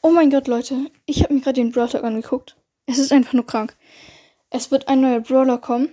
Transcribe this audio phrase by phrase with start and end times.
[0.00, 0.90] Oh mein Gott, Leute.
[1.06, 2.56] Ich habe mir gerade den Brawl Talk angeguckt.
[2.86, 3.76] Es ist einfach nur krank.
[4.48, 5.92] Es wird ein neuer Brawler kommen.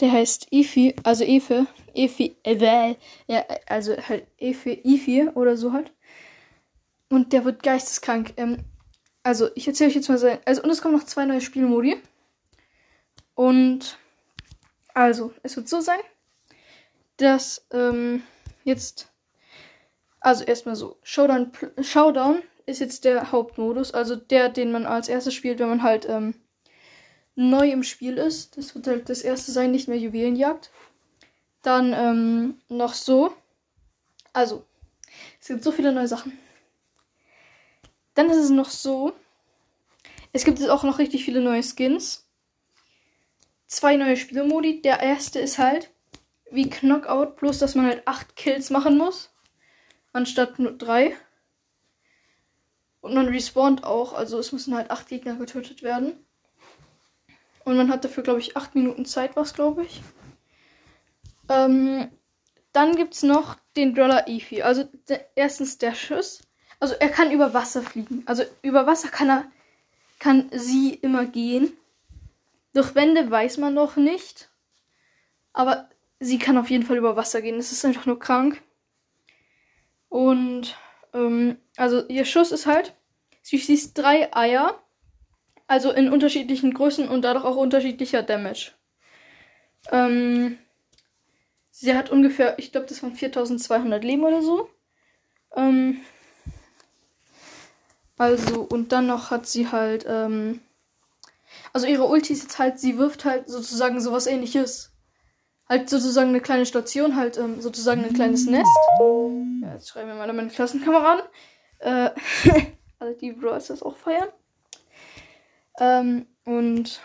[0.00, 1.66] Der heißt Efi, also Efe.
[1.94, 2.96] Efi, äh,
[3.26, 5.92] ja, also halt Efe, Efi oder so halt.
[7.10, 8.32] Und der wird geisteskrank.
[8.38, 8.64] Ähm,
[9.22, 10.38] also, ich erzähle euch jetzt mal sein.
[10.46, 12.00] Also, und es kommen noch zwei neue Spielmodi.
[13.34, 13.98] Und,
[14.94, 16.00] also, es wird so sein,
[17.18, 18.22] dass, ähm,
[18.64, 19.12] jetzt,
[20.20, 25.34] also erstmal so, Showdown, Showdown ist jetzt der Hauptmodus, also der, den man als erstes
[25.34, 26.34] spielt, wenn man halt ähm,
[27.34, 28.56] neu im Spiel ist.
[28.56, 30.70] Das wird halt das erste sein, nicht mehr Juwelenjagd.
[31.62, 33.34] Dann ähm, noch so.
[34.32, 34.64] Also,
[35.40, 36.38] es gibt so viele neue Sachen.
[38.14, 39.12] Dann ist es noch so.
[40.32, 42.26] Es gibt jetzt auch noch richtig viele neue Skins.
[43.66, 44.82] Zwei neue Spielmodi.
[44.82, 45.90] Der erste ist halt
[46.50, 49.30] wie Knockout, bloß dass man halt acht Kills machen muss.
[50.12, 51.16] Anstatt nur drei.
[53.02, 56.14] Und man respawnt auch, also es müssen halt acht Gegner getötet werden.
[57.64, 60.02] Und man hat dafür, glaube ich, acht Minuten Zeit, was glaube ich.
[61.48, 62.08] Ähm,
[62.72, 64.62] dann gibt es noch den Brawler Eevee.
[64.62, 66.42] Also der, erstens der Schuss.
[66.78, 68.22] Also er kann über Wasser fliegen.
[68.26, 69.44] Also über Wasser kann er,
[70.20, 71.76] kann sie immer gehen.
[72.72, 74.48] Durch Wände weiß man noch nicht.
[75.52, 75.88] Aber
[76.20, 77.58] sie kann auf jeden Fall über Wasser gehen.
[77.58, 78.62] Es ist einfach nur krank.
[80.08, 80.76] Und
[81.12, 82.94] ähm, also ihr Schuss ist halt,
[83.42, 84.82] sie schießt drei Eier,
[85.66, 88.72] also in unterschiedlichen Größen und dadurch auch unterschiedlicher Damage.
[89.90, 90.58] Ähm,
[91.70, 94.68] sie hat ungefähr, ich glaube, das waren 4200 Leben oder so.
[95.56, 96.00] Ähm,
[98.18, 100.60] also, und dann noch hat sie halt, ähm,
[101.72, 104.91] also ihre Ulti ist jetzt halt, sie wirft halt sozusagen sowas ähnliches
[105.68, 108.70] halt sozusagen eine kleine Station, halt ähm, sozusagen ein kleines Nest.
[109.62, 111.24] Ja, jetzt schreiben wir mal meine Klassenkameraden.
[111.78, 112.10] Äh,
[112.98, 114.28] alle die Bros das auch feiern.
[115.80, 117.00] Ähm, und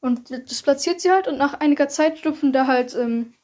[0.00, 3.34] und das platziert sie halt und nach einiger Zeit schlüpfen da halt ähm,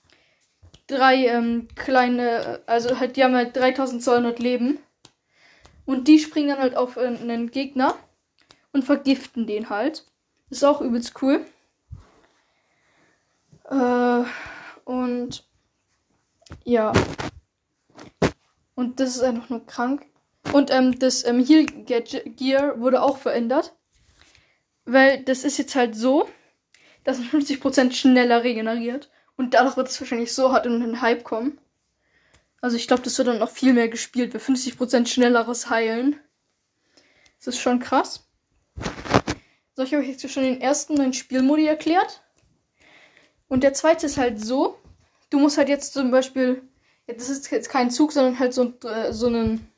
[0.86, 4.78] drei ähm, kleine, also halt, die haben halt 3200 Leben.
[5.86, 7.94] Und die springen dann halt auf äh, einen Gegner
[8.72, 10.04] und vergiften den halt.
[10.50, 11.44] ist auch übelst cool.
[13.68, 14.24] Äh,
[14.84, 15.46] und
[16.64, 16.92] ja.
[18.74, 20.06] Und das ist einfach nur krank.
[20.52, 23.74] Und ähm, das ähm, Heal Gear wurde auch verändert.
[24.84, 26.28] Weil das ist jetzt halt so,
[27.04, 29.10] dass man 50% schneller regeneriert.
[29.36, 31.58] Und dadurch wird es wahrscheinlich so hart in den Hype kommen.
[32.60, 36.18] Also ich glaube, das wird dann noch viel mehr gespielt, weil 50% schnelleres Heilen.
[37.38, 38.26] Das ist schon krass.
[39.76, 42.23] So, ich habe jetzt schon den ersten neuen Spielmodi erklärt.
[43.48, 44.78] Und der zweite ist halt so,
[45.30, 46.62] du musst halt jetzt zum Beispiel,
[47.06, 49.70] das ist jetzt kein Zug, sondern halt so, äh, so einen,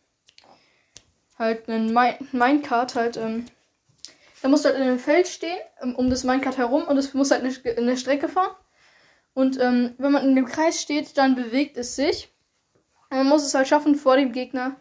[1.39, 1.93] halt einen
[2.33, 3.47] Minecart halt, ähm,
[4.43, 7.15] da musst du halt in einem Feld stehen, ähm, um das Minecart herum und es
[7.15, 8.55] muss halt eine, eine Strecke fahren.
[9.35, 12.33] Und ähm, wenn man in dem Kreis steht, dann bewegt es sich.
[13.11, 14.77] Und man muss es halt schaffen, vor dem Gegner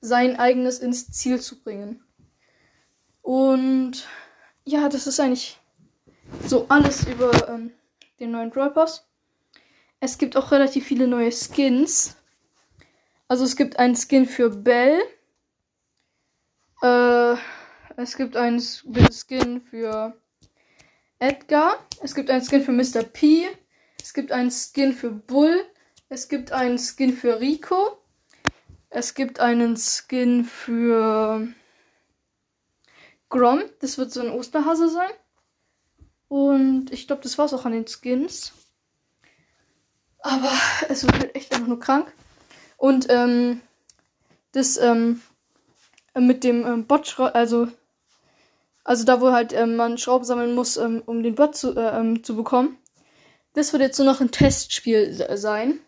[0.00, 2.04] sein eigenes ins Ziel zu bringen.
[3.22, 4.06] Und
[4.64, 5.58] ja, das ist eigentlich
[6.46, 7.72] so alles über ähm,
[8.20, 9.06] den neuen Brawl Pass.
[10.00, 12.16] Es gibt auch relativ viele neue Skins.
[13.28, 15.00] Also es gibt einen Skin für Bell.
[16.82, 17.36] Äh,
[17.96, 20.16] es gibt einen Skin für
[21.18, 21.78] Edgar.
[22.02, 23.02] Es gibt einen Skin für Mr.
[23.04, 23.48] P.
[24.00, 25.64] Es gibt einen Skin für Bull.
[26.08, 27.98] Es gibt einen Skin für Rico.
[28.90, 31.48] Es gibt einen Skin für
[33.30, 33.62] Grom.
[33.80, 35.10] Das wird so ein Osterhase sein.
[36.34, 38.54] Und ich glaube, das war's auch an den Skins.
[40.18, 40.50] Aber
[40.88, 42.12] es wird halt echt einfach nur krank.
[42.76, 43.60] Und ähm,
[44.50, 45.22] das ähm,
[46.18, 47.68] mit dem ähm, Bot, also
[48.82, 52.00] also da wo halt ähm, man Schrauben sammeln muss, ähm, um den Bot zu, äh,
[52.00, 52.78] ähm, zu bekommen.
[53.52, 55.78] Das wird jetzt nur noch ein Testspiel sein.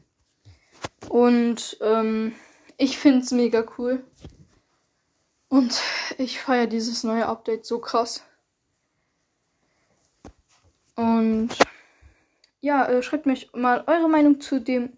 [1.09, 2.37] Und ähm,
[2.77, 4.05] ich finde es mega cool.
[5.49, 5.81] Und
[6.19, 8.23] ich feiere dieses neue Update so krass.
[10.97, 11.51] Und
[12.61, 14.93] ja, äh, schreibt mich mal eure Meinung zu dem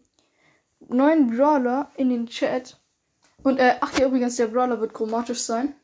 [0.81, 2.79] neuen Brawler in den Chat.
[3.43, 5.75] Und äh, ach ja, übrigens, der Brawler wird chromatisch sein.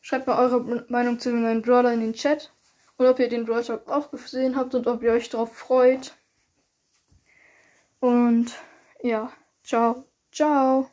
[0.00, 2.52] Schreibt mal eure Meinung zu dem neuen Brawler in den Chat.
[2.96, 6.14] Und ob ihr den Brawl Talk auch gesehen habt und ob ihr euch darauf freut.
[8.00, 8.52] Und
[9.02, 9.32] ja,
[9.62, 10.90] ciao, ciao.